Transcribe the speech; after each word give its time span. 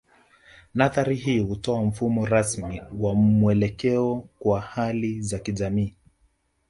Nadhari 0.75 1.15
hii 1.15 1.39
hutoa 1.39 1.81
mfumo 1.83 2.25
rasmi 2.25 2.81
wa 2.99 3.15
mwelekeo 3.15 4.27
kwa 4.39 4.61
hali 4.61 5.21
za 5.21 5.39
kijamii 5.39 5.93